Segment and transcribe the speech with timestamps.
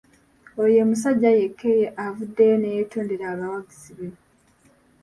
[0.61, 1.71] Oyo ye musajja yekka
[2.05, 4.07] avuddeyo ne yeetondera abawagizi be.